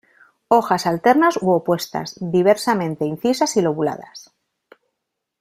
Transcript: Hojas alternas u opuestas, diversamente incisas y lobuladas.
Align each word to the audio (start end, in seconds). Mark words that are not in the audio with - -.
Hojas 0.47 0.87
alternas 0.87 1.37
u 1.43 1.51
opuestas, 1.51 2.15
diversamente 2.19 3.05
incisas 3.05 3.55
y 3.55 3.61
lobuladas. 3.61 4.33